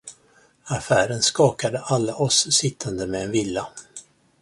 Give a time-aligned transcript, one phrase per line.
[0.63, 3.67] Affären skakade alla oss sittande med en villa.